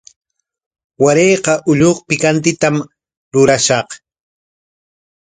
[1.03, 2.75] Warayqa ulluku pikantitam
[3.33, 3.89] rurashaq.